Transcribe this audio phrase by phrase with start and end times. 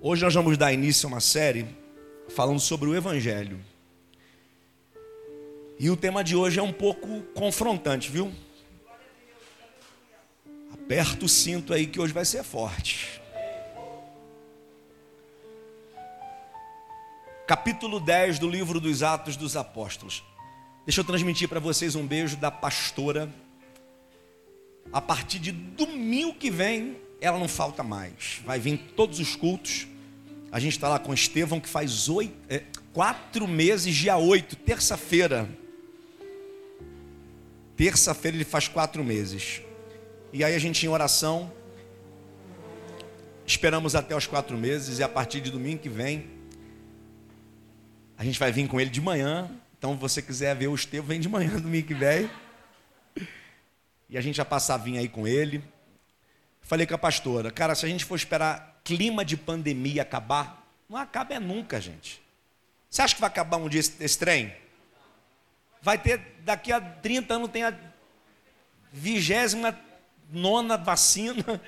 [0.00, 1.66] Hoje nós vamos dar início a uma série
[2.28, 3.58] falando sobre o Evangelho.
[5.76, 8.32] E o tema de hoje é um pouco confrontante, viu?
[10.72, 13.20] Aperta o cinto aí que hoje vai ser forte.
[17.44, 20.22] Capítulo 10 do livro dos Atos dos Apóstolos.
[20.86, 23.28] Deixa eu transmitir para vocês um beijo da pastora.
[24.92, 28.40] A partir de domingo que vem, ela não falta mais.
[28.44, 29.86] Vai vir todos os cultos.
[30.50, 35.48] A gente está lá com Estevão, que faz oito, é, quatro meses, dia oito, terça-feira.
[37.76, 39.62] Terça-feira ele faz quatro meses.
[40.32, 41.52] E aí a gente em oração.
[43.46, 44.98] Esperamos até os quatro meses.
[44.98, 46.26] E a partir de domingo que vem,
[48.16, 49.50] a gente vai vir com ele de manhã.
[49.78, 52.28] Então, se você quiser ver o Estevão, vem de manhã domingo que vem.
[54.10, 55.62] E a gente já passa a vir aí com ele.
[56.68, 60.98] Falei com a pastora, cara, se a gente for esperar clima de pandemia acabar, não
[60.98, 62.20] acaba é nunca, gente.
[62.90, 64.54] Você acha que vai acabar um dia esse, esse trem?
[65.80, 67.74] Vai ter, daqui a 30 anos tem a
[68.92, 69.76] vigésima
[70.30, 71.42] nona vacina.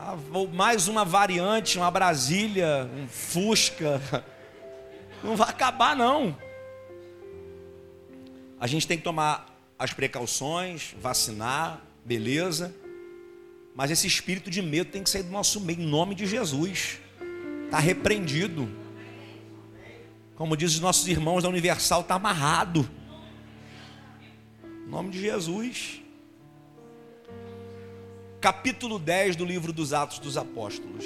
[0.00, 0.14] Ah,
[0.52, 4.00] mais uma variante, uma Brasília, um Fusca.
[5.24, 6.38] Não vai acabar, não.
[8.60, 12.74] A gente tem que tomar as precauções, vacinar, beleza.
[13.74, 16.98] Mas esse espírito de medo tem que sair do nosso meio, em nome de Jesus.
[17.66, 18.66] Está repreendido.
[20.34, 22.88] Como diz os nossos irmãos da Universal, está amarrado.
[24.64, 26.00] Em nome de Jesus.
[28.40, 31.04] Capítulo 10 do livro dos Atos dos Apóstolos.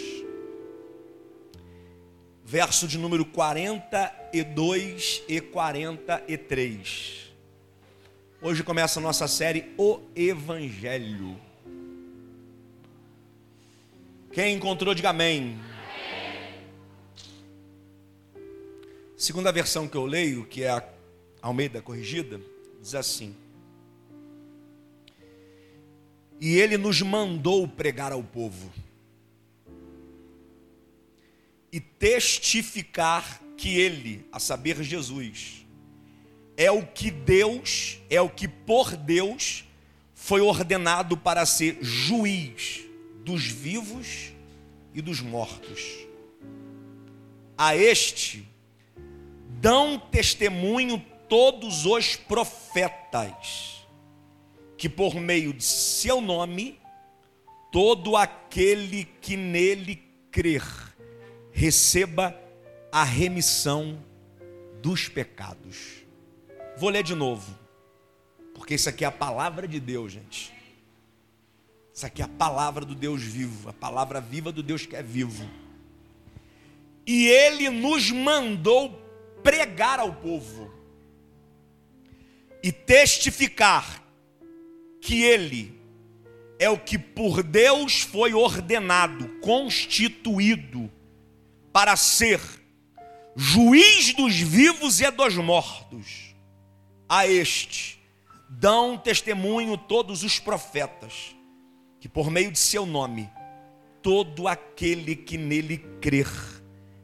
[2.45, 7.32] Verso de número 42 e 43.
[8.45, 11.41] Hoje começa a nossa série O Evangelho.
[14.33, 15.57] Quem encontrou, diga amém.
[19.17, 20.85] Segunda versão que eu leio, que é a
[21.41, 22.41] Almeida Corrigida,
[22.81, 23.33] diz assim:
[26.41, 28.73] E ele nos mandou pregar ao povo
[31.71, 35.62] e testificar que ele, a saber Jesus,
[36.63, 39.65] é o que Deus, é o que por Deus
[40.15, 42.83] foi ordenado para ser juiz
[43.25, 44.33] dos vivos
[44.95, 46.07] e dos mortos.
[47.59, 48.47] A este
[49.61, 53.85] dão testemunho todos os profetas,
[54.79, 56.79] que por meio de seu nome,
[57.73, 60.01] todo aquele que nele
[60.31, 60.63] crer,
[61.51, 62.41] receba
[62.93, 64.01] a remissão
[64.81, 66.02] dos pecados.
[66.83, 67.57] Vou ler de novo,
[68.57, 70.53] porque isso aqui é a palavra de Deus, gente.
[71.95, 75.01] Isso aqui é a palavra do Deus vivo, a palavra viva do Deus que é
[75.01, 75.49] vivo.
[77.07, 79.01] E ele nos mandou
[79.45, 80.75] pregar ao povo
[82.61, 84.03] e testificar
[85.01, 85.81] que ele
[86.59, 90.91] é o que por Deus foi ordenado, constituído
[91.73, 92.41] para ser
[93.37, 96.32] juiz dos vivos e dos mortos.
[97.15, 98.03] A este
[98.49, 101.37] dão testemunho todos os profetas,
[102.01, 103.31] que por meio de seu nome,
[104.01, 106.27] todo aquele que nele crer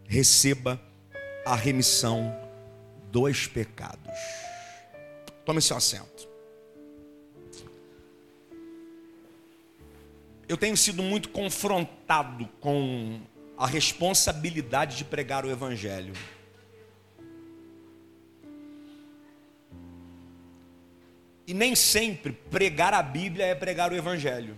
[0.06, 0.80] receba
[1.44, 2.34] a remissão
[3.12, 4.18] dos pecados.
[5.44, 6.26] Tome seu assento.
[10.48, 13.20] Eu tenho sido muito confrontado com
[13.58, 16.14] a responsabilidade de pregar o Evangelho.
[21.48, 24.56] E nem sempre pregar a Bíblia é pregar o Evangelho.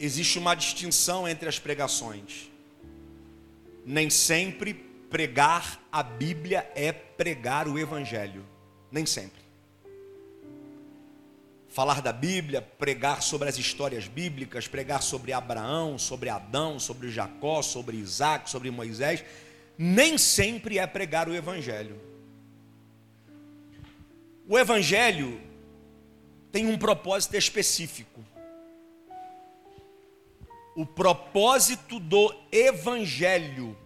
[0.00, 2.54] Existe uma distinção entre as pregações
[3.84, 8.44] nem sempre pregar a Bíblia é pregar o Evangelho.
[8.90, 9.44] Nem sempre.
[11.68, 17.62] Falar da Bíblia, pregar sobre as histórias bíblicas, pregar sobre Abraão, sobre Adão, sobre Jacó,
[17.62, 19.24] sobre Isaac, sobre Moisés,
[19.76, 22.00] nem sempre é pregar o Evangelho.
[24.46, 25.40] O Evangelho
[26.52, 28.22] tem um propósito específico.
[30.76, 33.76] O propósito do Evangelho,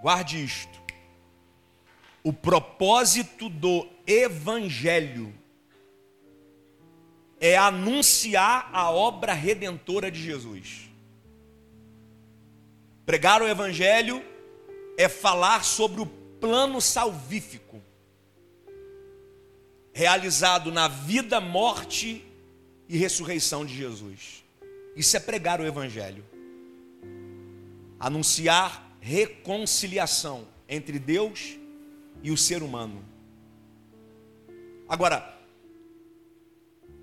[0.00, 0.80] guarde isto.
[2.24, 5.34] O propósito do Evangelho
[7.40, 10.88] é anunciar a obra redentora de Jesus.
[13.04, 14.24] Pregar o Evangelho
[14.96, 17.82] é falar sobre o plano salvífico
[19.98, 22.24] realizado na vida, morte
[22.88, 24.44] e ressurreição de Jesus.
[24.94, 26.24] Isso é pregar o Evangelho.
[27.98, 31.58] Anunciar reconciliação entre Deus
[32.22, 33.04] e o ser humano.
[34.88, 35.36] Agora,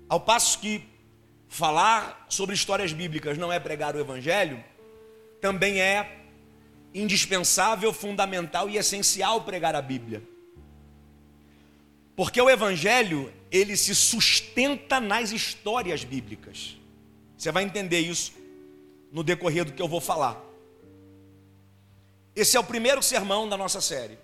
[0.08, 0.82] ao passo que
[1.48, 4.64] falar sobre histórias bíblicas não é pregar o Evangelho,
[5.38, 6.22] também é
[6.94, 10.22] indispensável, fundamental e essencial pregar a Bíblia.
[12.16, 16.76] Porque o Evangelho, ele se sustenta nas histórias bíblicas.
[17.36, 18.32] Você vai entender isso
[19.12, 20.42] no decorrer do que eu vou falar.
[22.34, 24.18] Esse é o primeiro sermão da nossa série.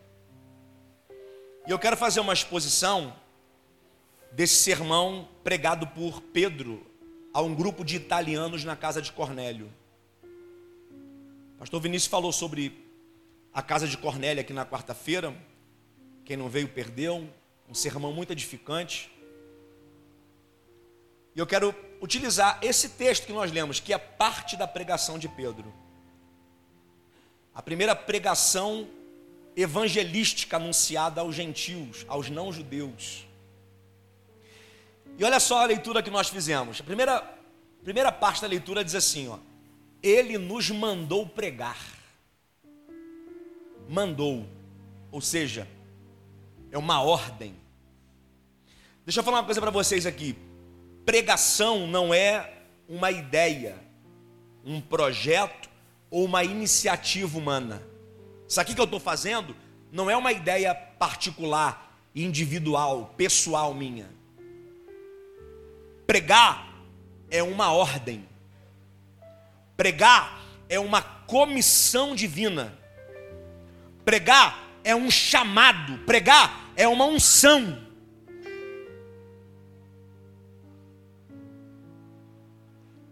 [1.66, 3.14] E eu quero fazer uma exposição
[4.32, 6.84] desse sermão pregado por Pedro
[7.32, 9.70] a um grupo de italianos na casa de Cornélio.
[11.58, 12.86] Pastor Vinícius falou sobre
[13.52, 15.34] a casa de Cornélio aqui na quarta-feira.
[16.24, 17.28] Quem não veio perdeu.
[17.72, 19.10] Um sermão muito edificante.
[21.34, 25.26] E eu quero utilizar esse texto que nós lemos, que é parte da pregação de
[25.26, 25.72] Pedro.
[27.54, 28.86] A primeira pregação
[29.56, 33.26] evangelística anunciada aos gentios, aos não-judeus.
[35.16, 36.78] E olha só a leitura que nós fizemos.
[36.78, 37.22] A primeira,
[37.82, 39.38] primeira parte da leitura diz assim: ó,
[40.02, 41.80] Ele nos mandou pregar.
[43.88, 44.46] Mandou,
[45.10, 45.66] ou seja,
[46.70, 47.61] é uma ordem.
[49.04, 50.36] Deixa eu falar uma coisa para vocês aqui.
[51.04, 52.52] Pregação não é
[52.88, 53.76] uma ideia,
[54.64, 55.68] um projeto
[56.08, 57.82] ou uma iniciativa humana.
[58.46, 59.56] Isso aqui que eu estou fazendo
[59.90, 64.08] não é uma ideia particular, individual, pessoal minha.
[66.06, 66.72] Pregar
[67.28, 68.28] é uma ordem.
[69.76, 72.78] Pregar é uma comissão divina.
[74.04, 75.98] Pregar é um chamado.
[76.04, 77.81] Pregar é uma unção.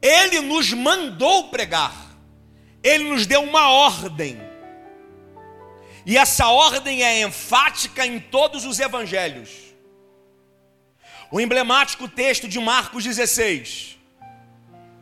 [0.02, 2.16] Ele nos mandou pregar.
[2.82, 4.40] Ele nos deu uma ordem.
[6.06, 9.50] E essa ordem é enfática em todos os evangelhos.
[11.30, 13.98] O emblemático texto de Marcos 16: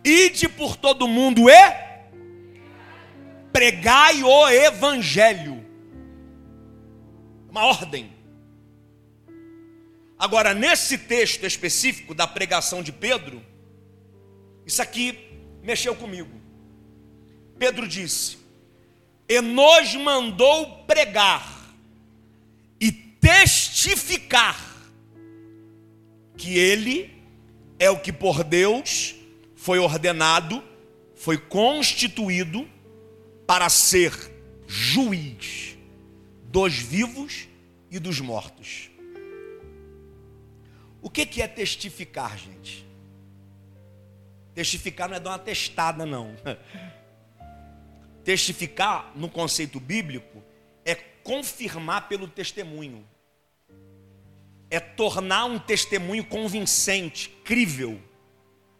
[0.04, 1.88] Ide por todo mundo e
[3.52, 5.64] pregai o evangelho.
[7.48, 8.12] Uma ordem.
[10.18, 13.42] Agora, nesse texto específico da pregação de Pedro,
[14.69, 15.19] isso aqui
[15.62, 16.31] mexeu comigo.
[17.59, 18.37] Pedro disse:
[19.26, 21.75] E nos mandou pregar
[22.79, 24.62] e testificar
[26.37, 27.11] que Ele
[27.79, 29.15] é o que por Deus
[29.56, 30.62] foi ordenado,
[31.15, 32.69] foi constituído
[33.47, 34.12] para ser
[34.67, 35.79] juiz
[36.44, 37.49] dos vivos
[37.91, 38.91] e dos mortos.
[41.00, 42.88] O que é testificar, gente?
[44.58, 46.34] Testificar não é dar uma testada, não.
[48.25, 50.43] Testificar, no conceito bíblico,
[50.84, 53.06] é confirmar pelo testemunho.
[54.69, 58.02] É tornar um testemunho convincente, crível,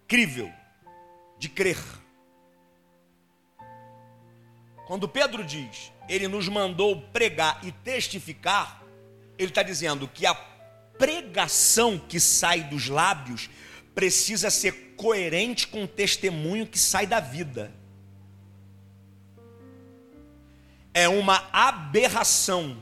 [0.09, 0.53] crível,
[1.39, 1.79] de crer.
[4.85, 8.83] Quando Pedro diz, ele nos mandou pregar e testificar,
[9.39, 13.49] ele está dizendo que a pregação que sai dos lábios
[13.95, 17.73] precisa ser coerente com o testemunho que sai da vida.
[20.99, 22.77] é uma aberração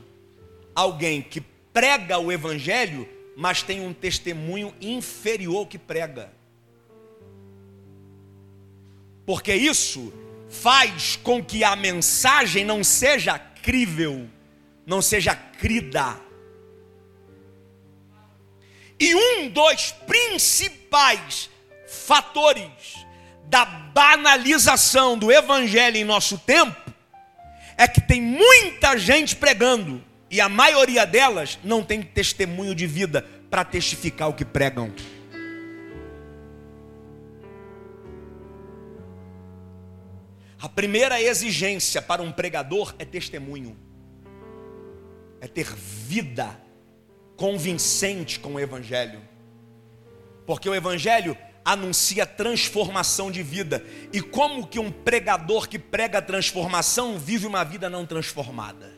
[0.73, 1.39] alguém que
[1.71, 6.33] prega o evangelho, mas tem um testemunho inferior que prega.
[9.23, 10.11] Porque isso
[10.49, 14.27] faz com que a mensagem não seja crível,
[14.83, 16.19] não seja crida.
[18.99, 21.51] E um dos principais
[21.87, 23.05] fatores
[23.45, 26.75] da banalização do evangelho em nosso tempo
[27.77, 33.25] é que tem muita gente pregando e a maioria delas não tem testemunho de vida
[33.49, 34.93] para testificar o que pregam.
[40.59, 43.77] A primeira exigência para um pregador é testemunho,
[45.39, 46.59] é ter vida
[47.35, 49.21] convincente com o Evangelho,
[50.47, 51.37] porque o Evangelho
[51.67, 53.85] anuncia transformação de vida.
[54.13, 58.97] E como que um pregador que prega transformação vive uma vida não transformada?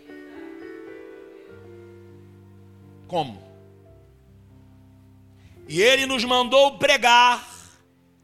[3.08, 3.44] Como?
[5.68, 7.44] E ele nos mandou pregar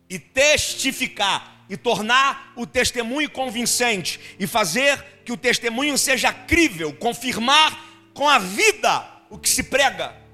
[0.07, 7.83] e testificar e tornar o testemunho convincente e fazer que o testemunho seja crível, confirmar
[8.13, 10.24] com a vida o que se prega.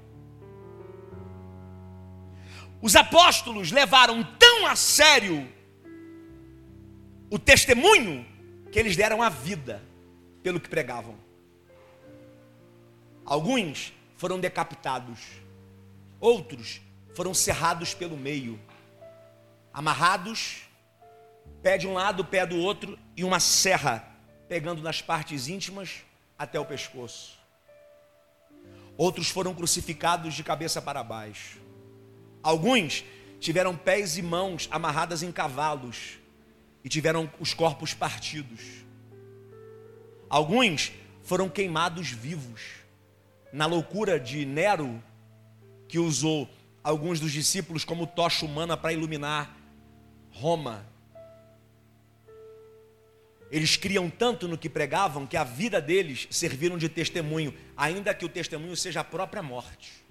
[2.82, 5.48] Os apóstolos levaram tão a sério
[7.30, 8.26] o testemunho
[8.72, 9.80] que eles deram a vida
[10.42, 11.16] pelo que pregavam.
[13.24, 15.20] Alguns foram decapitados,
[16.18, 16.80] outros
[17.14, 18.58] foram cerrados pelo meio,
[19.72, 20.62] amarrados,
[21.62, 24.04] pé de um lado, pé do outro, e uma serra
[24.48, 26.02] pegando nas partes íntimas
[26.36, 27.38] até o pescoço.
[28.96, 31.71] Outros foram crucificados de cabeça para baixo.
[32.42, 33.04] Alguns
[33.38, 36.18] tiveram pés e mãos amarradas em cavalos
[36.84, 38.60] e tiveram os corpos partidos.
[40.28, 42.62] Alguns foram queimados vivos.
[43.52, 45.02] Na loucura de Nero,
[45.86, 46.48] que usou
[46.82, 49.56] alguns dos discípulos como tocha humana para iluminar
[50.30, 50.86] Roma.
[53.50, 58.24] Eles criam tanto no que pregavam que a vida deles serviram de testemunho, ainda que
[58.24, 60.01] o testemunho seja a própria morte.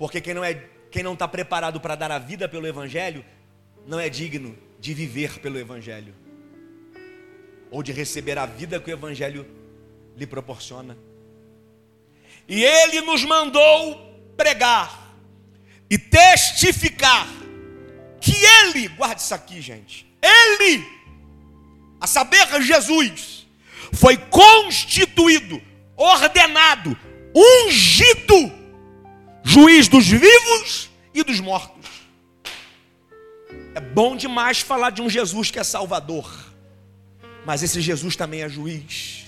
[0.00, 0.54] Porque quem não é,
[0.90, 3.22] quem não está preparado para dar a vida pelo Evangelho,
[3.86, 6.14] não é digno de viver pelo Evangelho,
[7.70, 9.46] ou de receber a vida que o Evangelho
[10.16, 10.96] lhe proporciona.
[12.48, 15.14] E Ele nos mandou pregar
[15.90, 17.28] e testificar
[18.22, 20.82] que Ele, guarde isso aqui, gente, Ele,
[22.00, 23.46] a saber, Jesus,
[23.92, 25.60] foi constituído,
[25.94, 26.96] ordenado,
[27.36, 28.59] ungido,
[29.42, 31.88] juiz dos vivos e dos mortos.
[33.74, 36.28] É bom demais falar de um Jesus que é Salvador,
[37.44, 39.26] mas esse Jesus também é juiz.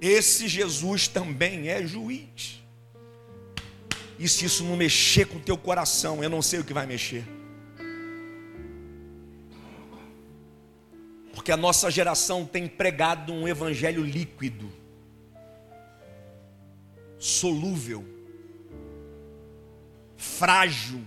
[0.00, 2.60] Esse Jesus também é juiz.
[4.18, 6.86] E se isso não mexer com o teu coração, eu não sei o que vai
[6.86, 7.24] mexer.
[11.32, 14.72] Porque a nossa geração tem pregado um evangelho líquido,
[17.22, 18.04] solúvel,
[20.16, 21.06] frágil,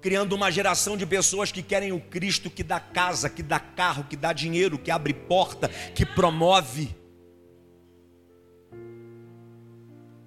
[0.00, 4.04] criando uma geração de pessoas que querem o Cristo que dá casa, que dá carro,
[4.04, 6.96] que dá dinheiro, que abre porta, que promove.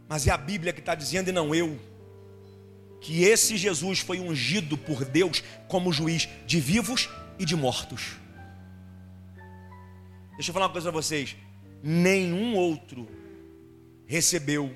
[0.08, 1.80] Mas é a Bíblia que está dizendo, e não eu,
[3.02, 7.10] que esse Jesus foi ungido por Deus como juiz de vivos
[7.40, 8.18] e de mortos.
[10.34, 11.36] Deixa eu falar uma coisa para vocês:
[11.82, 13.17] nenhum outro
[14.08, 14.76] recebeu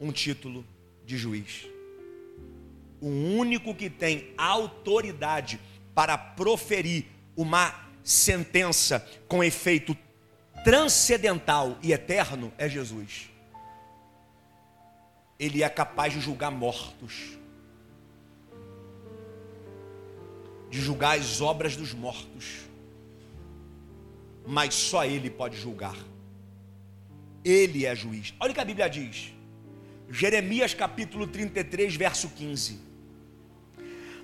[0.00, 0.64] um título
[1.04, 1.66] de juiz.
[3.00, 5.60] O único que tem autoridade
[5.94, 9.96] para proferir uma sentença com efeito
[10.64, 13.28] transcendental e eterno é Jesus
[15.38, 17.38] ele é capaz de julgar mortos,
[20.68, 22.66] de julgar as obras dos mortos,
[24.46, 25.96] mas só ele pode julgar.
[27.48, 28.34] Ele é juiz.
[28.38, 29.32] Olha o que a Bíblia diz.
[30.10, 32.78] Jeremias capítulo 33, verso 15.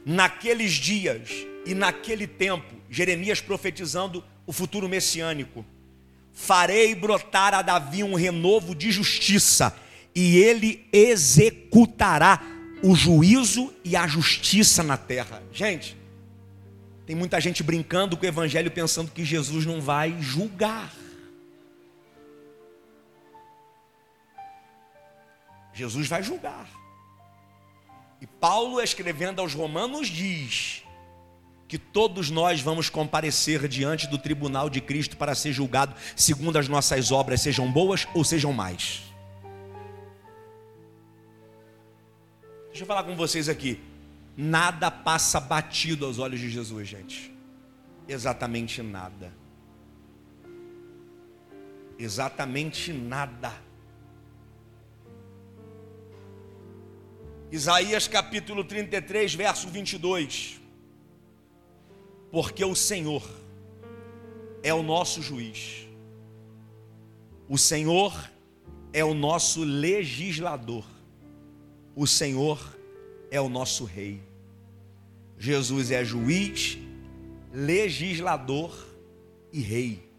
[0.04, 1.30] Naqueles dias
[1.64, 5.64] e naquele tempo, Jeremias profetizando o futuro messiânico,
[6.32, 9.74] farei brotar a Davi um renovo de justiça
[10.14, 12.42] e ele executará
[12.82, 15.42] o juízo e a justiça na terra.
[15.50, 15.96] Gente,
[17.06, 20.92] tem muita gente brincando com o evangelho pensando que Jesus não vai julgar.
[25.74, 26.68] Jesus vai julgar.
[28.20, 30.82] E Paulo, escrevendo aos Romanos, diz
[31.66, 36.68] que todos nós vamos comparecer diante do tribunal de Cristo para ser julgado segundo as
[36.68, 39.02] nossas obras, sejam boas ou sejam mais.
[42.68, 43.80] Deixa eu falar com vocês aqui.
[44.36, 47.32] Nada passa batido aos olhos de Jesus, gente.
[48.08, 49.32] Exatamente nada.
[51.98, 53.52] Exatamente nada.
[57.54, 60.60] Isaías capítulo 33, verso 22.
[62.30, 63.22] Porque o Senhor
[64.62, 65.86] é o nosso juiz,
[67.48, 68.12] o Senhor
[68.92, 70.84] é o nosso legislador
[71.94, 72.58] o Senhor
[73.30, 74.20] é o nosso rei.
[75.38, 76.78] Jesus é juiz,
[77.52, 78.72] legislador
[79.52, 80.10] e rei.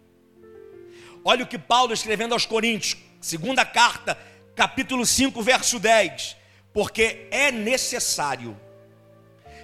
[1.24, 4.18] Olha o que Paulo escrevendo aos Coríntios, segunda carta,
[4.56, 6.38] capítulo 5, verso 10.
[6.76, 8.60] Porque é necessário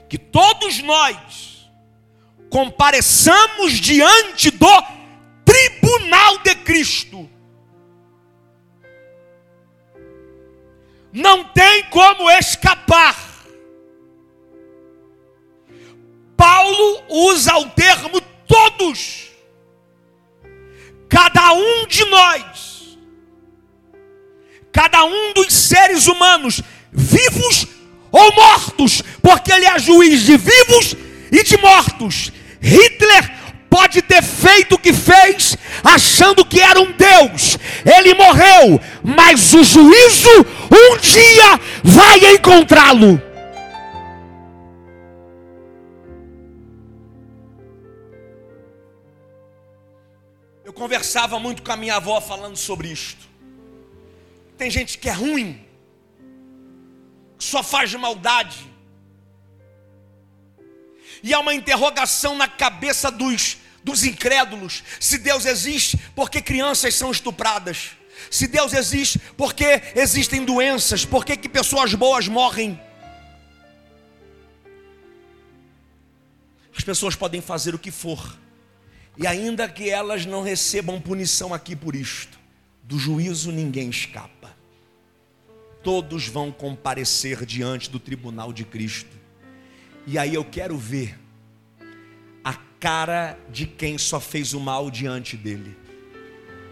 [0.07, 1.69] que todos nós
[2.49, 4.83] compareçamos diante do
[5.43, 7.29] tribunal de Cristo
[11.11, 13.17] não tem como escapar.
[16.37, 19.31] Paulo usa o termo todos,
[21.09, 22.97] cada um de nós,
[24.71, 26.61] cada um dos seres humanos,
[27.11, 27.67] vivos
[28.11, 30.95] ou mortos, porque ele é juiz de vivos
[31.31, 32.31] e de mortos.
[32.61, 33.31] Hitler
[33.69, 37.57] pode ter feito o que fez, achando que era um Deus.
[37.85, 40.29] Ele morreu, mas o juízo
[40.71, 43.21] um dia vai encontrá-lo.
[50.65, 53.29] Eu conversava muito com a minha avó falando sobre isto.
[54.57, 55.59] Tem gente que é ruim,
[57.41, 58.69] só faz maldade.
[61.23, 66.93] E há uma interrogação na cabeça dos, dos incrédulos: se Deus existe, por que crianças
[66.95, 67.91] são estupradas?
[68.29, 71.03] Se Deus existe, por que existem doenças?
[71.03, 72.79] Por que pessoas boas morrem?
[76.77, 78.37] As pessoas podem fazer o que for,
[79.17, 82.39] e ainda que elas não recebam punição aqui por isto,
[82.83, 84.60] do juízo ninguém escapa.
[85.83, 89.15] Todos vão comparecer diante do tribunal de Cristo.
[90.05, 91.19] E aí eu quero ver
[92.43, 95.75] a cara de quem só fez o mal diante dele.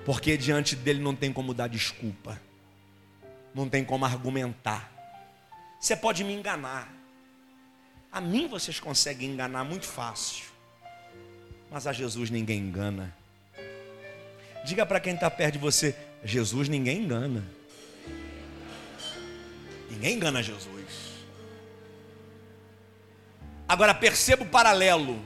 [0.06, 2.40] Porque diante dele não tem como dar desculpa.
[3.54, 4.92] Não tem como argumentar.
[5.80, 6.92] Você pode me enganar.
[8.12, 10.46] A mim vocês conseguem enganar muito fácil.
[11.72, 13.16] Mas a Jesus ninguém engana.
[14.66, 17.59] Diga para quem está perto de você: Jesus ninguém engana.
[20.00, 20.70] Ninguém engana Jesus.
[23.68, 25.22] Agora perceba o paralelo.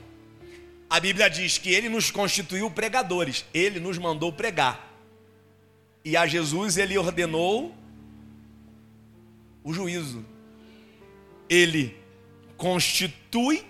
[0.89, 4.91] A Bíblia diz que ele nos constituiu pregadores, ele nos mandou pregar.
[6.03, 7.75] E a Jesus ele ordenou
[9.63, 10.25] o juízo.
[11.47, 11.95] Ele
[12.57, 13.63] constitui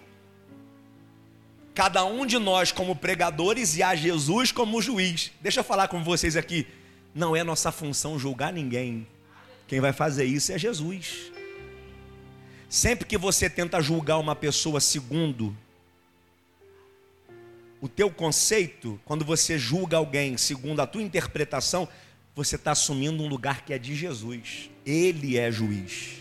[1.75, 5.33] cada um de nós como pregadores e a Jesus como juiz.
[5.41, 6.65] Deixa eu falar com vocês aqui.
[7.13, 9.05] Não é nossa função julgar ninguém.
[9.67, 11.31] Quem vai fazer isso é Jesus.
[12.69, 15.55] Sempre que você tenta julgar uma pessoa segundo
[17.83, 21.85] o teu conceito, quando você julga alguém segundo a tua interpretação,
[22.33, 24.69] você está assumindo um lugar que é de Jesus.
[24.85, 26.19] Ele é juiz.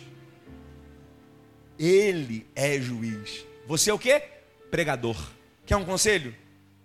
[1.79, 3.47] Ele é juiz.
[3.69, 4.21] Você é o que?
[4.73, 5.17] Pregador.
[5.65, 6.35] Quer um conselho?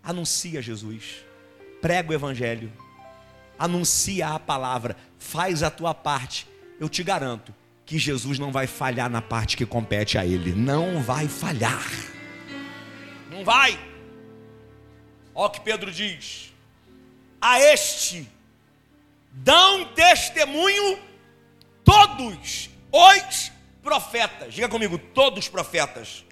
[0.04, 1.26] Anuncia Jesus.
[1.82, 2.72] Prega o evangelho.
[3.58, 4.96] Anuncia a palavra.
[5.18, 6.48] Faz a tua parte.
[6.80, 7.54] Eu te garanto,
[7.86, 10.52] que Jesus não vai falhar na parte que compete a Ele.
[10.54, 11.90] Não vai falhar.
[13.30, 13.80] Não vai.
[15.34, 16.54] Olha o que Pedro diz:
[17.40, 18.30] A este
[19.32, 21.00] dão testemunho
[21.84, 24.54] todos os profetas.
[24.54, 26.26] Diga comigo, todos os profetas.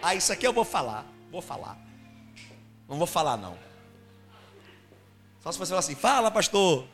[0.00, 1.04] Ah, isso aqui eu vou falar.
[1.30, 1.76] Vou falar.
[2.88, 3.58] Não vou falar, não.
[5.40, 6.86] Só se você falar assim, fala, pastor.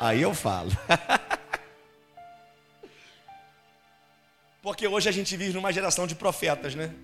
[0.00, 0.70] Aí eu falo.
[4.62, 6.94] Porque hoje a gente vive numa geração de profetas, né?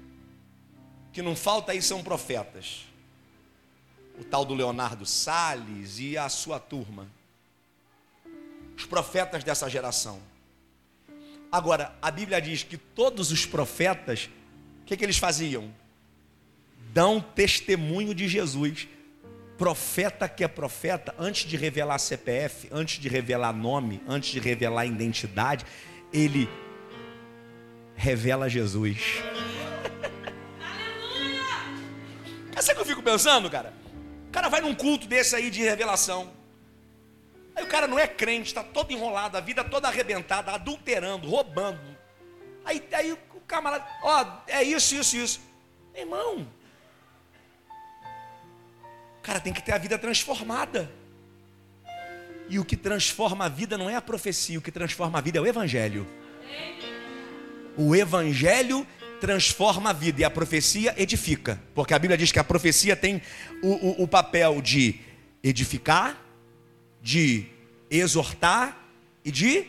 [1.12, 2.86] Que não falta aí são profetas.
[4.18, 7.08] O tal do Leonardo Salles e a sua turma.
[8.76, 10.20] Os profetas dessa geração.
[11.50, 14.28] Agora, a Bíblia diz que todos os profetas,
[14.82, 15.72] o que, que eles faziam?
[16.92, 18.88] Dão testemunho de Jesus.
[19.56, 24.86] Profeta que é profeta, antes de revelar CPF, antes de revelar nome, antes de revelar
[24.86, 25.64] identidade,
[26.12, 26.48] ele
[27.94, 29.22] revela Jesus.
[32.60, 33.74] Sabe o que eu fico pensando, cara?
[34.28, 36.32] O cara vai num culto desse aí de revelação.
[37.54, 41.78] Aí o cara não é crente, está todo enrolado, a vida toda arrebentada, adulterando, roubando.
[42.64, 45.40] Aí, aí o camarada, ó, é isso, isso, isso.
[45.94, 46.46] Irmão,
[49.24, 50.90] cara tem que ter a vida transformada.
[52.48, 55.38] E o que transforma a vida não é a profecia, o que transforma a vida
[55.38, 56.06] é o Evangelho.
[57.76, 58.86] O evangelho
[59.20, 61.60] transforma a vida e a profecia edifica.
[61.74, 63.20] Porque a Bíblia diz que a profecia tem
[63.62, 65.00] o, o, o papel de
[65.42, 66.16] edificar,
[67.02, 67.46] de
[67.90, 68.78] exortar
[69.24, 69.66] e de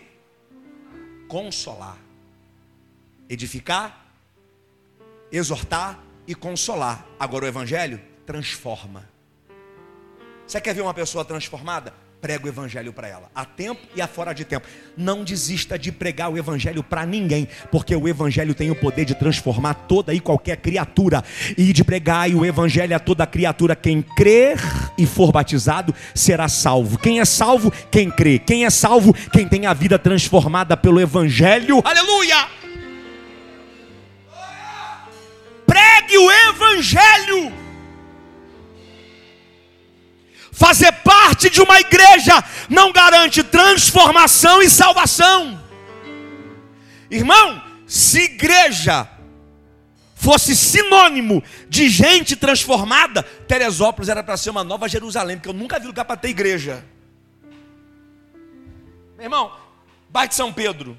[1.28, 1.98] consolar.
[3.28, 4.06] Edificar,
[5.32, 7.08] exortar e consolar.
[7.20, 9.15] Agora o evangelho transforma.
[10.48, 11.94] Você quer ver uma pessoa transformada?
[12.26, 14.66] prega o evangelho para ela, a tempo e a fora de tempo.
[14.98, 19.14] Não desista de pregar o evangelho para ninguém, porque o evangelho tem o poder de
[19.14, 21.24] transformar toda e qualquer criatura
[21.56, 23.76] e de pregar o evangelho a toda criatura.
[23.76, 24.58] Quem crer
[24.98, 26.98] e for batizado será salvo.
[26.98, 27.72] Quem é salvo?
[27.92, 28.40] Quem crê.
[28.40, 29.14] Quem é salvo?
[29.32, 31.80] Quem tem a vida transformada pelo evangelho.
[31.86, 32.48] Aleluia!
[35.68, 37.65] Pregue o evangelho
[40.56, 45.62] Fazer parte de uma igreja não garante transformação e salvação.
[47.12, 49.10] Irmão, se igreja
[50.16, 55.78] fosse sinônimo de gente transformada, Teresópolis era para ser uma nova Jerusalém, porque eu nunca
[55.78, 56.86] vi lugar para ter igreja.
[59.18, 59.52] Meu irmão,
[60.10, 60.98] bairro de São Pedro,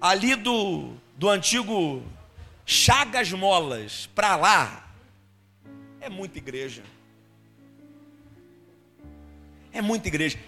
[0.00, 2.04] ali do, do antigo
[2.64, 4.90] Chagas Molas, para lá,
[6.00, 6.84] é muita igreja.
[9.72, 10.38] É muita igreja.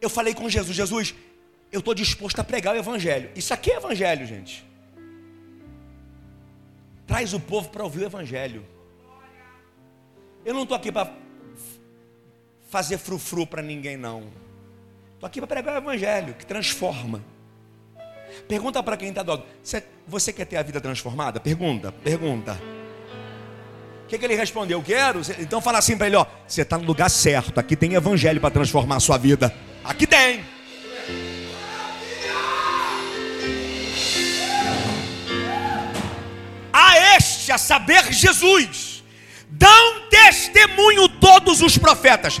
[0.00, 1.14] Eu falei com Jesus, Jesus,
[1.72, 3.30] eu estou disposto a pregar o Evangelho.
[3.34, 4.64] Isso aqui é Evangelho, gente.
[7.06, 8.64] Traz o povo para ouvir o Evangelho.
[10.44, 11.12] Eu não estou aqui para
[12.68, 14.24] fazer frufru para ninguém, não.
[15.14, 17.24] Estou aqui para pregar o Evangelho, que transforma.
[18.46, 19.44] Pergunta para quem está do lado:
[20.06, 21.40] você quer ter a vida transformada?
[21.40, 22.75] Pergunta, pergunta.
[24.06, 24.80] O que, que, ele respondeu?
[24.80, 25.20] Quero.
[25.40, 27.58] Então fala assim para ele: ó, você está no lugar certo.
[27.58, 29.52] Aqui tem Evangelho para transformar a sua vida.
[29.82, 30.44] Aqui tem.
[36.72, 39.02] A este, a saber, Jesus,
[39.48, 42.40] dão testemunho todos os profetas.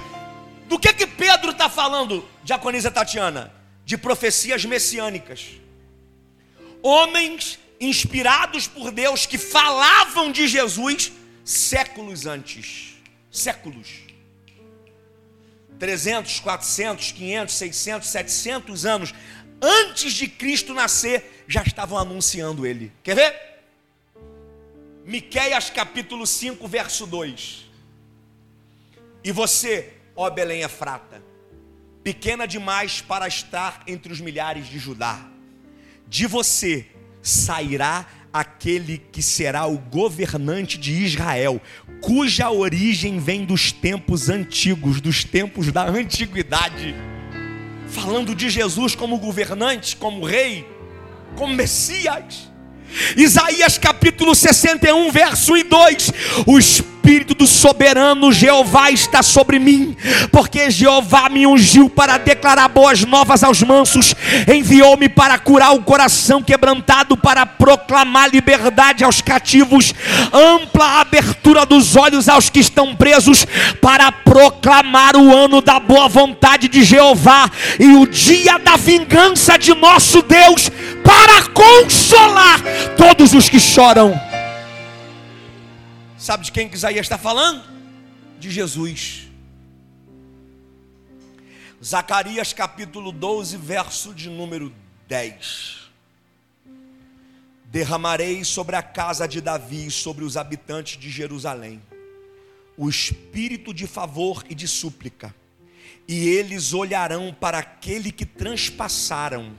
[0.68, 3.52] Do que que Pedro está falando, diaconisa Tatiana?
[3.84, 5.46] De profecias messiânicas.
[6.80, 11.10] Homens inspirados por Deus que falavam de Jesus
[11.46, 12.96] séculos antes.
[13.30, 14.02] Séculos.
[15.78, 19.14] 300, 400, 500, 600, 700 anos
[19.62, 22.92] antes de Cristo nascer, já estavam anunciando ele.
[23.02, 23.36] Quer ver?
[25.04, 27.66] Miqueias capítulo 5, verso 2.
[29.22, 31.22] E você, ó Belém Efrata,
[32.02, 35.28] pequena demais para estar entre os milhares de Judá,
[36.08, 36.86] de você
[37.22, 38.08] sairá
[38.40, 41.60] aquele que será o governante de Israel,
[42.00, 46.94] cuja origem vem dos tempos antigos, dos tempos da antiguidade.
[47.88, 50.66] Falando de Jesus como governante, como rei,
[51.36, 52.50] como Messias.
[53.16, 56.12] Isaías capítulo 61, verso 1 e 2:
[56.46, 59.96] O Espírito do soberano Jeová está sobre mim,
[60.32, 64.12] porque Jeová me ungiu para declarar boas novas aos mansos,
[64.52, 69.94] enviou-me para curar o coração quebrantado, para proclamar liberdade aos cativos,
[70.32, 73.46] ampla abertura dos olhos aos que estão presos,
[73.80, 79.72] para proclamar o ano da boa vontade de Jeová e o dia da vingança de
[79.74, 80.72] nosso Deus
[81.06, 82.60] para consolar
[82.96, 84.12] todos os que choram.
[86.18, 87.62] Sabe de quem que Isaías está falando?
[88.38, 89.28] De Jesus.
[91.82, 94.72] Zacarias capítulo 12, verso de número
[95.06, 95.86] 10.
[97.66, 101.80] Derramarei sobre a casa de Davi e sobre os habitantes de Jerusalém
[102.76, 105.34] o espírito de favor e de súplica,
[106.06, 109.56] e eles olharão para aquele que transpassaram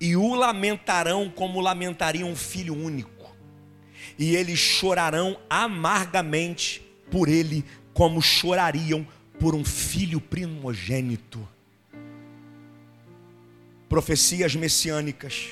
[0.00, 3.36] e o lamentarão como lamentaria um filho único,
[4.18, 9.06] e eles chorarão amargamente por ele, como chorariam
[9.38, 11.46] por um filho primogênito.
[13.88, 15.48] Profecias messiânicas,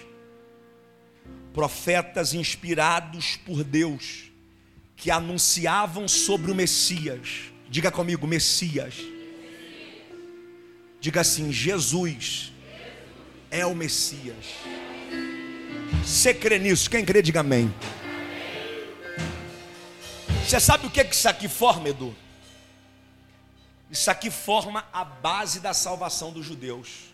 [1.53, 4.31] profetas inspirados por Deus,
[4.97, 7.53] que anunciavam sobre o Messias.
[7.69, 8.95] Diga comigo, Messias.
[11.01, 12.53] Diga assim: Jesus
[13.51, 14.47] é o Messias.
[16.05, 16.89] Você crê nisso?
[16.91, 17.73] Quem crê, diga amém.
[20.45, 22.15] Você sabe o que, é que isso aqui forma, Edu?
[23.91, 27.13] Isso aqui forma a base da salvação dos judeus.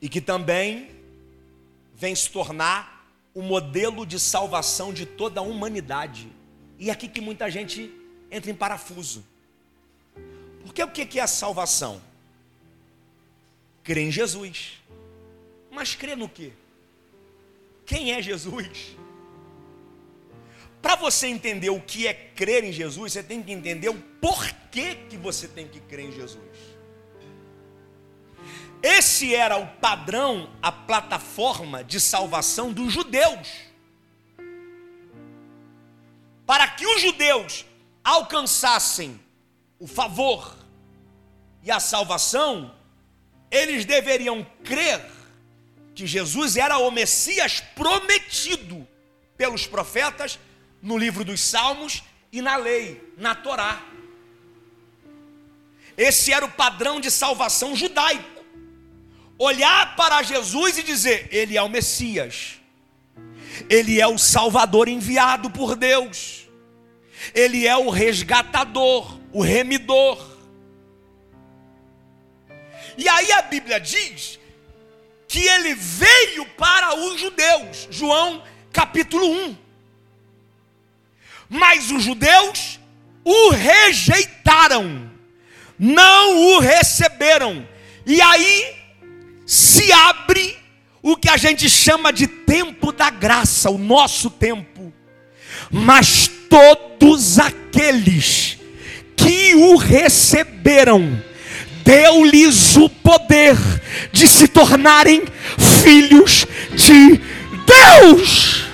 [0.00, 0.90] E que também
[1.94, 6.30] vem se tornar o modelo de salvação de toda a humanidade.
[6.78, 7.92] E é aqui que muita gente
[8.30, 9.24] entra em parafuso.
[10.64, 12.00] Porque o que é a salvação?
[13.82, 14.82] Crê em Jesus.
[15.70, 16.52] Mas crê no quê?
[17.86, 18.96] Quem é Jesus?
[20.80, 24.96] Para você entender o que é crer em Jesus, você tem que entender o porquê
[25.08, 26.42] que você tem que crer em Jesus.
[28.82, 33.48] Esse era o padrão, a plataforma de salvação dos judeus.
[36.44, 37.64] Para que os judeus
[38.02, 39.20] alcançassem
[39.78, 40.56] o favor
[41.62, 42.74] e a salvação,
[43.52, 45.04] eles deveriam crer
[45.94, 48.88] que Jesus era o Messias prometido
[49.36, 50.38] pelos profetas
[50.80, 53.84] no livro dos Salmos e na lei, na Torá.
[55.98, 58.42] Esse era o padrão de salvação judaico.
[59.38, 62.58] Olhar para Jesus e dizer: Ele é o Messias,
[63.68, 66.48] Ele é o Salvador enviado por Deus,
[67.34, 70.31] Ele é o resgatador, o remidor.
[72.96, 74.38] E aí a Bíblia diz
[75.28, 77.88] que ele veio para os judeus.
[77.90, 79.56] João capítulo 1.
[81.48, 82.80] Mas os judeus
[83.24, 85.10] o rejeitaram,
[85.78, 87.66] não o receberam.
[88.06, 88.74] E aí
[89.46, 90.58] se abre
[91.02, 94.92] o que a gente chama de tempo da graça, o nosso tempo.
[95.70, 98.58] Mas todos aqueles
[99.16, 101.22] que o receberam,
[101.84, 103.56] deu-lhes o poder
[104.12, 105.24] de se tornarem
[105.82, 107.20] filhos de
[107.66, 108.66] Deus.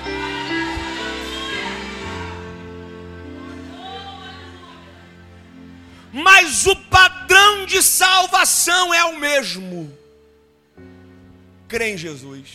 [6.11, 9.95] Mas o padrão de salvação é o mesmo.
[11.67, 12.49] Crê em Jesus.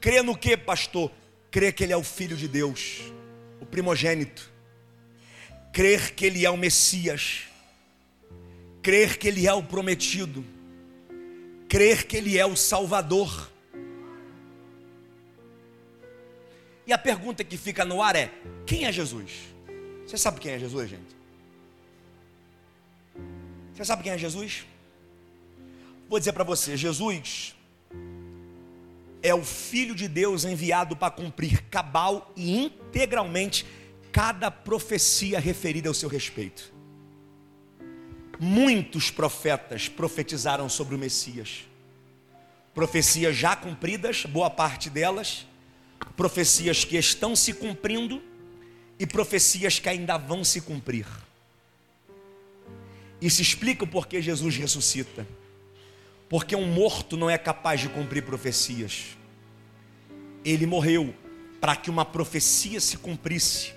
[0.00, 1.10] Crê no que, pastor?
[1.50, 3.00] Crê que Ele é o Filho de Deus,
[3.60, 4.48] o primogênito.
[5.72, 7.42] Crer que Ele é o Messias.
[8.86, 10.44] Crer que Ele é o prometido.
[11.68, 13.50] Crer que Ele é o Salvador.
[16.86, 18.32] E a pergunta que fica no ar é:
[18.64, 19.32] quem é Jesus?
[20.06, 21.16] Você sabe quem é Jesus, gente?
[23.74, 24.64] Você sabe quem é Jesus?
[26.08, 27.56] Vou dizer para você: Jesus
[29.20, 33.66] é o Filho de Deus enviado para cumprir cabal e integralmente
[34.12, 36.75] cada profecia referida ao seu respeito.
[38.38, 41.64] Muitos profetas profetizaram sobre o Messias.
[42.74, 45.46] Profecias já cumpridas, boa parte delas,
[46.16, 48.22] profecias que estão se cumprindo
[48.98, 51.06] e profecias que ainda vão se cumprir.
[53.20, 55.26] E se explica o porquê Jesus ressuscita.
[56.28, 59.16] Porque um morto não é capaz de cumprir profecias.
[60.44, 61.14] Ele morreu
[61.60, 63.75] para que uma profecia se cumprisse.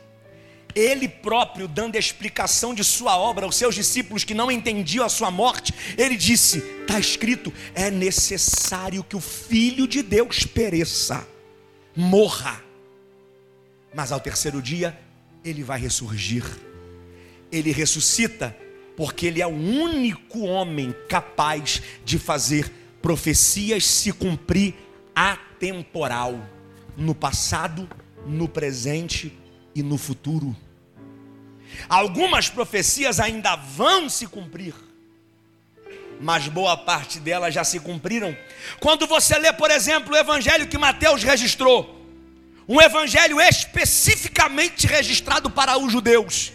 [0.80, 5.10] Ele próprio, dando a explicação de sua obra aos seus discípulos que não entendiam a
[5.10, 11.28] sua morte, ele disse: está escrito, é necessário que o Filho de Deus pereça,
[11.94, 12.64] morra,
[13.94, 14.98] mas ao terceiro dia
[15.44, 16.46] ele vai ressurgir.
[17.52, 18.56] Ele ressuscita
[18.96, 24.76] porque ele é o único homem capaz de fazer profecias se cumprir
[25.14, 26.40] atemporal,
[26.96, 27.90] no passado,
[28.26, 29.38] no presente
[29.76, 30.56] e no futuro.
[31.88, 34.74] Algumas profecias ainda vão se cumprir,
[36.20, 38.36] mas boa parte delas já se cumpriram.
[38.80, 41.98] Quando você lê, por exemplo, o evangelho que Mateus registrou,
[42.68, 46.52] um evangelho especificamente registrado para os judeus,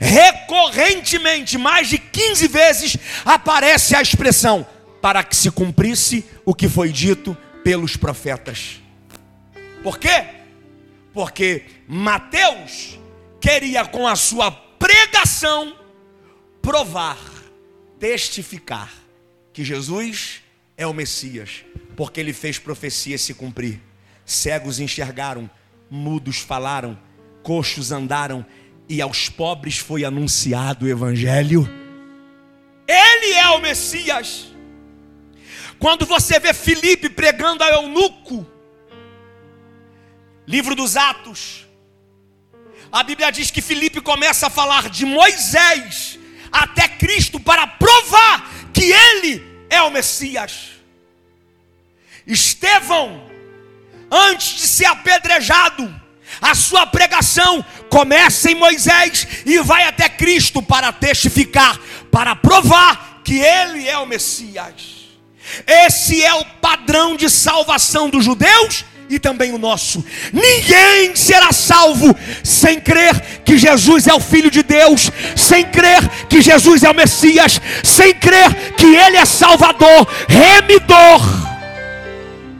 [0.00, 4.66] recorrentemente, mais de 15 vezes, aparece a expressão
[5.00, 8.80] para que se cumprisse o que foi dito pelos profetas.
[9.82, 10.24] Por quê?
[11.12, 12.97] Porque Mateus
[13.40, 15.76] queria com a sua pregação
[16.62, 17.18] provar,
[17.98, 18.92] testificar
[19.52, 20.42] que Jesus
[20.76, 21.64] é o Messias,
[21.96, 23.80] porque ele fez profecias se cumprir.
[24.24, 25.50] Cegos enxergaram,
[25.90, 26.98] mudos falaram,
[27.42, 28.44] coxos andaram,
[28.88, 31.68] e aos pobres foi anunciado o Evangelho.
[32.86, 34.46] Ele é o Messias.
[35.78, 38.46] Quando você vê Filipe pregando a eunuco,
[40.46, 41.67] livro dos Atos,
[42.90, 46.18] a Bíblia diz que Filipe começa a falar de Moisés
[46.50, 50.70] até Cristo para provar que ele é o Messias.
[52.26, 53.22] Estevão,
[54.10, 55.94] antes de ser apedrejado,
[56.40, 61.78] a sua pregação começa em Moisés e vai até Cristo para testificar,
[62.10, 64.98] para provar que ele é o Messias.
[65.66, 70.04] Esse é o padrão de salvação dos judeus e também o nosso.
[70.32, 76.42] Ninguém será salvo sem crer que Jesus é o Filho de Deus, sem crer que
[76.42, 81.20] Jesus é o Messias, sem crer que Ele é Salvador, remidor.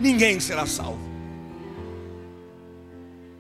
[0.00, 0.98] Ninguém será salvo.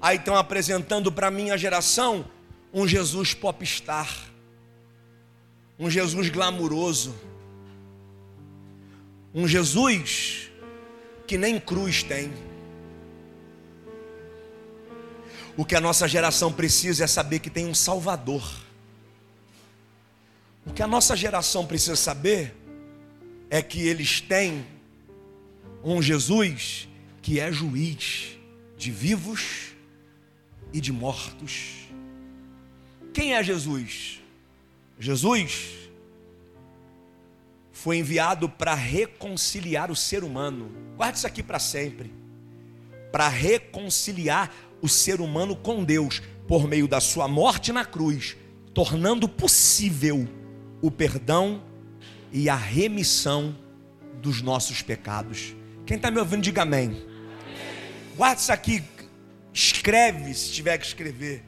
[0.00, 2.24] Aí estão apresentando para minha geração
[2.72, 4.08] um Jesus popstar,
[5.78, 7.14] um Jesus glamuroso,
[9.34, 10.50] um Jesus
[11.26, 12.32] que nem cruz tem.
[15.58, 18.48] O que a nossa geração precisa é saber que tem um Salvador.
[20.64, 22.54] O que a nossa geração precisa saber
[23.50, 24.64] é que eles têm
[25.82, 26.88] um Jesus
[27.20, 28.38] que é juiz
[28.76, 29.72] de vivos
[30.72, 31.88] e de mortos.
[33.12, 34.22] Quem é Jesus?
[34.96, 35.74] Jesus
[37.72, 40.70] foi enviado para reconciliar o ser humano.
[40.96, 42.12] Guarde isso aqui para sempre.
[43.10, 48.36] Para reconciliar o ser humano com Deus por meio da sua morte na cruz,
[48.72, 50.28] tornando possível
[50.80, 51.62] o perdão
[52.32, 53.56] e a remissão
[54.22, 55.54] dos nossos pecados.
[55.86, 57.06] Quem está me ouvindo, diga amém.
[58.16, 58.82] Guarda isso aqui,
[59.52, 61.44] escreve se tiver que escrever.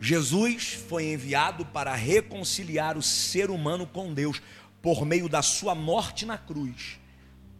[0.00, 4.40] Jesus foi enviado para reconciliar o ser humano com Deus
[4.80, 6.98] por meio da sua morte na cruz,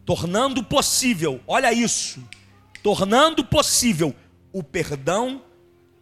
[0.03, 2.27] tornando possível, olha isso,
[2.83, 4.15] tornando possível
[4.51, 5.43] o perdão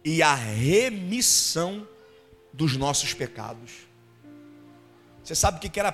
[0.04, 1.86] e a remissão
[2.52, 3.72] dos nossos pecados.
[5.22, 5.92] Você sabe o que era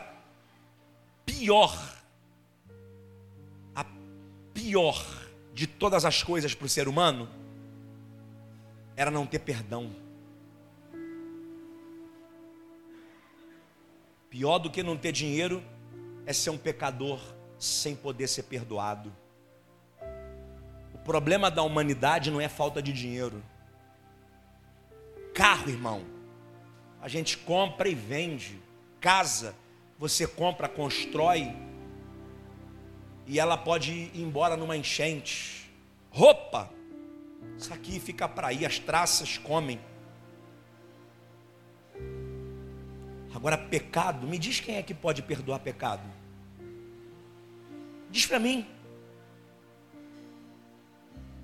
[1.25, 1.97] pior?
[3.75, 3.85] A
[4.55, 5.05] pior
[5.53, 7.29] de todas as coisas para o ser humano
[8.97, 9.95] era não ter perdão.
[14.31, 15.63] Pior do que não ter dinheiro
[16.25, 17.21] é ser um pecador
[17.59, 19.13] sem poder ser perdoado.
[21.07, 23.41] Problema da humanidade não é falta de dinheiro.
[25.33, 26.05] Carro, irmão,
[27.01, 28.61] a gente compra e vende.
[29.01, 29.55] Casa,
[29.97, 31.55] você compra, constrói
[33.25, 35.71] e ela pode ir embora numa enchente.
[36.11, 36.69] Roupa,
[37.57, 39.79] isso aqui fica para aí, as traças comem.
[43.33, 46.03] Agora, pecado, me diz quem é que pode perdoar pecado.
[48.11, 48.67] Diz para mim.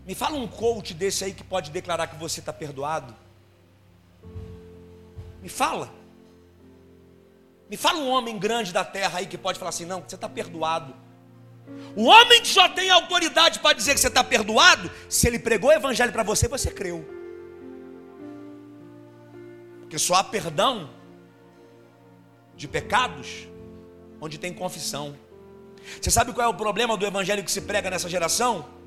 [0.07, 3.15] Me fala um coach desse aí que pode declarar que você está perdoado.
[5.41, 5.93] Me fala.
[7.71, 10.29] Me fala um homem grande da terra aí que pode falar assim: não, você está
[10.29, 10.95] perdoado.
[11.95, 15.71] O homem que só tem autoridade para dizer que você está perdoado, se ele pregou
[15.71, 17.05] o evangelho para você, você creu.
[19.81, 20.91] Porque só há perdão
[22.57, 23.47] de pecados
[24.21, 25.17] onde tem confissão.
[26.01, 28.82] Você sabe qual é o problema do evangelho que se prega nessa geração?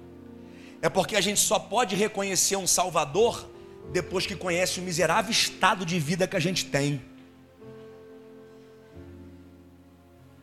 [0.81, 3.49] É porque a gente só pode reconhecer um Salvador
[3.91, 7.01] depois que conhece o miserável estado de vida que a gente tem.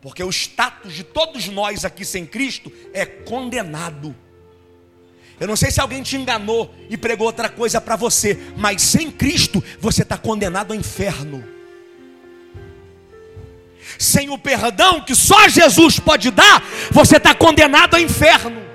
[0.01, 4.15] Porque o status de todos nós aqui sem Cristo é condenado.
[5.39, 9.09] Eu não sei se alguém te enganou e pregou outra coisa para você, mas sem
[9.09, 11.53] Cristo você está condenado ao inferno
[13.97, 18.72] sem o perdão que só Jesus pode dar, você está condenado ao inferno.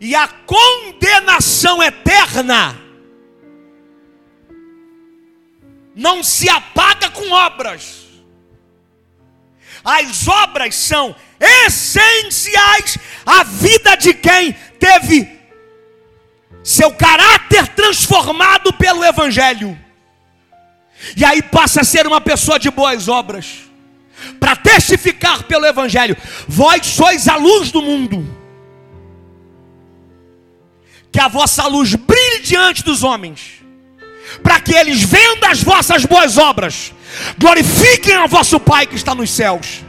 [0.00, 2.80] E a condenação eterna
[5.94, 8.06] não se apaga com obras.
[9.84, 15.38] As obras são essenciais à vida de quem teve
[16.62, 19.78] seu caráter transformado pelo Evangelho.
[21.16, 23.60] E aí passa a ser uma pessoa de boas obras,
[24.38, 28.37] para testificar pelo Evangelho: vós sois a luz do mundo,
[31.18, 33.54] que a vossa luz brilhe diante dos homens,
[34.40, 36.94] para que eles vendo as vossas boas obras,
[37.36, 39.82] glorifiquem a vosso Pai que está nos céus.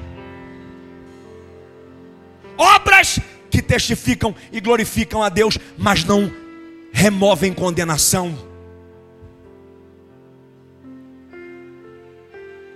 [2.58, 3.20] Obras
[3.52, 6.34] que testificam e glorificam a Deus, mas não
[6.92, 8.36] removem condenação.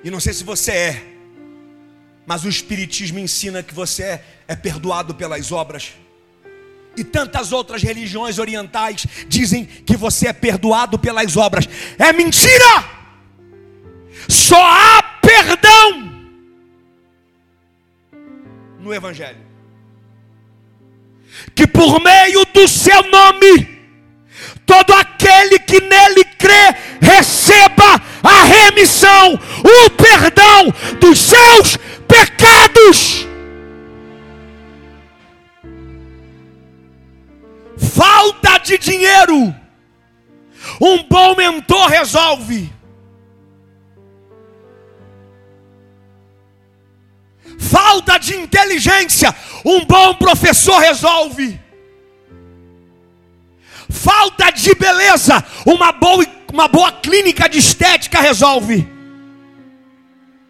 [0.03, 1.03] E não sei se você é,
[2.23, 5.93] mas o Espiritismo ensina que você é, é perdoado pelas obras.
[6.95, 11.67] E tantas outras religiões orientais dizem que você é perdoado pelas obras.
[11.97, 12.93] É mentira!
[14.27, 16.13] Só há perdão
[18.79, 19.41] no Evangelho.
[21.55, 23.79] Que por meio do seu nome,
[24.65, 31.77] todo aquele que nele crê, receba a remissão, o perdão dos seus
[32.07, 33.22] pecados.
[38.63, 39.55] De dinheiro,
[40.81, 42.71] um bom mentor resolve.
[47.59, 51.61] Falta de inteligência, um bom professor resolve
[54.03, 58.87] falta de beleza, uma boa, uma boa clínica de estética resolve.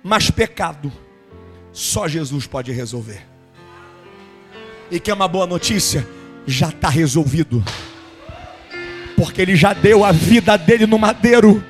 [0.01, 0.91] Mas pecado,
[1.71, 3.25] só Jesus pode resolver.
[4.89, 6.07] E que é uma boa notícia,
[6.47, 7.63] já está resolvido.
[9.15, 11.63] Porque ele já deu a vida dele no madeiro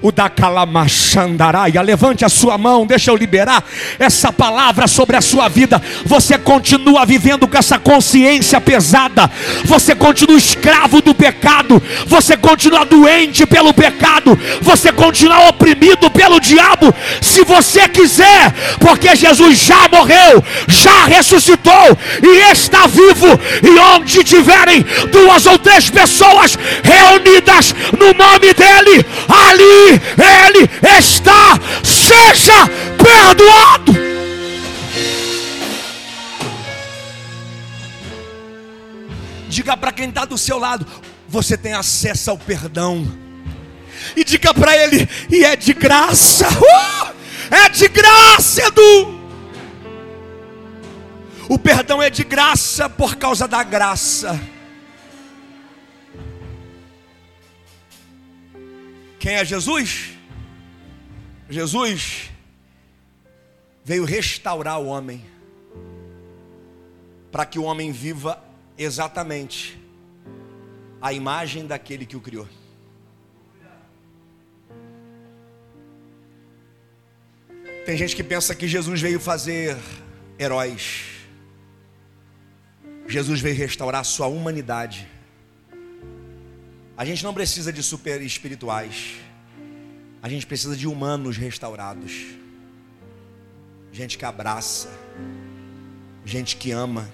[0.00, 1.80] o da Calamashandaraia.
[1.82, 3.64] Levante a sua mão, deixa eu liberar
[3.98, 5.80] essa palavra sobre a sua vida.
[6.04, 9.30] Você continua vivendo com essa consciência pesada,
[9.64, 16.94] você continua escravo do pecado, você continua doente pelo pecado, você continua oprimido pelo diabo.
[17.20, 23.26] Se você quiser, porque Jesus já morreu, já ressuscitou e está vivo,
[23.62, 32.66] e onde tiverem duas ou três pessoas reunidas no nome dEle, ali ele está, seja
[32.96, 33.92] perdoado.
[39.48, 40.86] Diga para quem está do seu lado:
[41.28, 43.06] você tem acesso ao perdão.
[44.16, 47.14] E diga para ele: e é de graça, uh!
[47.50, 49.18] é de graça, Edu.
[51.48, 54.38] O perdão é de graça por causa da graça.
[59.18, 60.10] Quem é Jesus?
[61.50, 62.30] Jesus
[63.84, 65.24] veio restaurar o homem,
[67.32, 68.42] para que o homem viva
[68.76, 69.78] exatamente
[71.00, 72.48] a imagem daquele que o criou.
[77.86, 79.76] Tem gente que pensa que Jesus veio fazer
[80.38, 81.06] heróis.
[83.06, 85.08] Jesus veio restaurar a sua humanidade.
[86.98, 89.18] A gente não precisa de super espirituais.
[90.20, 92.26] A gente precisa de humanos restaurados.
[93.92, 94.88] Gente que abraça,
[96.24, 97.08] gente que ama,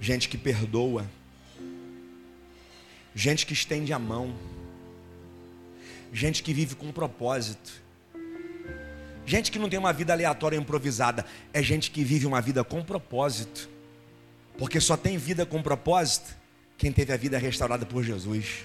[0.00, 1.08] gente que perdoa,
[3.14, 4.34] gente que estende a mão,
[6.12, 7.80] gente que vive com um propósito.
[9.24, 12.82] Gente que não tem uma vida aleatória improvisada, é gente que vive uma vida com
[12.82, 13.68] propósito.
[14.58, 16.42] Porque só tem vida com propósito
[16.76, 18.64] quem teve a vida restaurada por Jesus.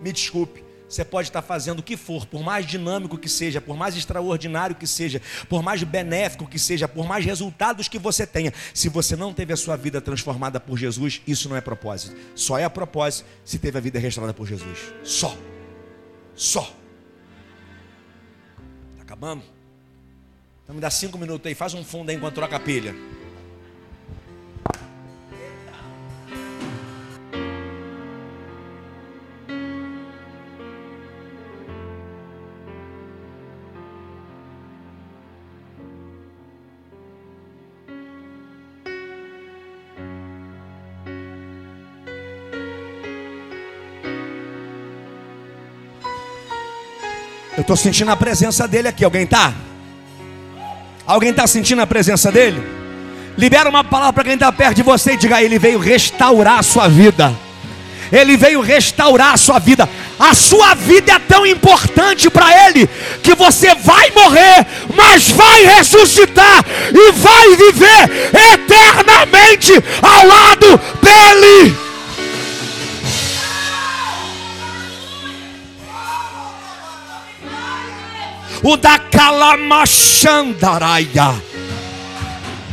[0.00, 0.62] Me desculpe,
[0.92, 4.76] você pode estar fazendo o que for, por mais dinâmico que seja, por mais extraordinário
[4.76, 9.16] que seja, por mais benéfico que seja, por mais resultados que você tenha, se você
[9.16, 12.14] não teve a sua vida transformada por Jesus, isso não é propósito.
[12.34, 14.92] Só é a propósito se teve a vida restaurada por Jesus.
[15.02, 15.34] Só.
[16.34, 16.70] Só.
[18.92, 19.42] Está acabando?
[20.62, 22.94] Então me dá cinco minutos aí, faz um fundo aí enquanto troca a pilha.
[47.62, 49.04] Eu estou sentindo a presença dele aqui.
[49.04, 49.54] Alguém está?
[51.06, 52.60] Alguém está sentindo a presença dele?
[53.38, 56.62] Libera uma palavra para quem está perto de você e diga: Ele veio restaurar a
[56.64, 57.32] sua vida.
[58.10, 59.88] Ele veio restaurar a sua vida.
[60.18, 62.90] A sua vida é tão importante para Ele
[63.22, 71.91] que você vai morrer, mas vai ressuscitar e vai viver eternamente ao lado dEle.
[78.64, 81.34] O da Calamachandaraia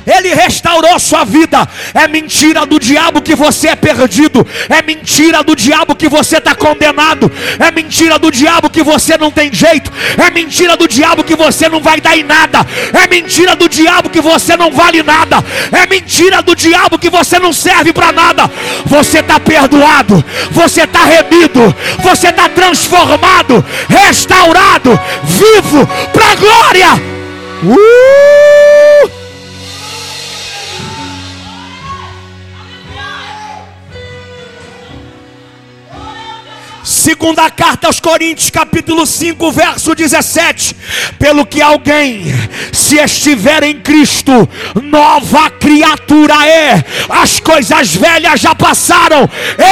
[0.06, 1.68] ele restaurou sua vida.
[1.94, 4.46] É mentira do diabo que você é perdido.
[4.70, 7.32] É mentira do diabo que você está condenado.
[7.60, 9.92] É mentira do diabo que você não tem jeito.
[10.18, 12.66] É mentira do diabo que você não vai dar em nada.
[12.94, 15.44] É mentira do diabo que você não vale nada.
[15.72, 18.50] É mentira do diabo que você não serve para nada.
[18.86, 20.24] Você está perdoado.
[20.52, 21.76] Você está remido.
[22.04, 26.88] Você está transformado, restaurado, vivo para glória.
[27.64, 28.79] Uh!
[37.00, 40.76] Segunda carta aos Coríntios, capítulo 5, verso 17.
[41.18, 42.26] Pelo que alguém,
[42.74, 44.34] se estiver em Cristo,
[44.84, 46.84] nova criatura é.
[47.08, 49.30] As coisas velhas já passaram.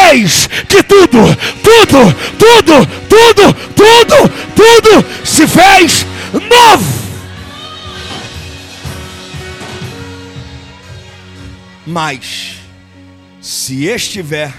[0.10, 1.20] Eis que tudo,
[1.62, 6.86] tudo, tudo, tudo, tudo, tudo se fez novo.
[11.86, 12.54] Mas,
[13.42, 14.54] se estiver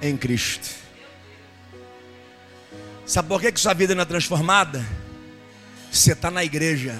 [0.00, 0.83] em Cristo,
[3.06, 4.84] Sabe por que, que sua vida não é transformada?
[5.92, 6.98] Você está na igreja,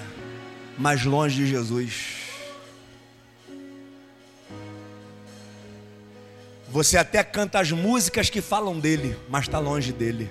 [0.77, 2.15] mas longe de Jesus.
[6.69, 10.29] Você até canta as músicas que falam dele, mas está longe dele.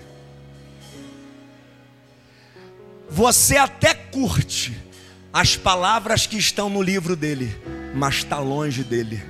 [3.11, 4.77] Você até curte
[5.33, 7.57] as palavras que estão no livro dele,
[7.95, 9.23] mas está longe dele.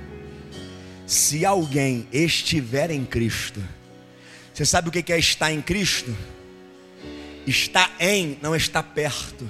[1.07, 3.63] Se alguém estiver em Cristo,
[4.53, 6.15] você sabe o que é estar em Cristo?
[7.45, 9.49] Está em não está perto.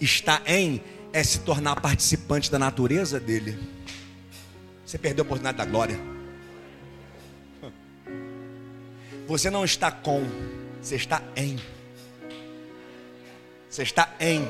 [0.00, 0.80] Está em
[1.12, 3.58] é se tornar participante da natureza dele.
[4.84, 5.98] Você perdeu a oportunidade da glória.
[9.26, 10.24] Você não está com,
[10.80, 11.58] você está em.
[13.68, 14.46] Você está em.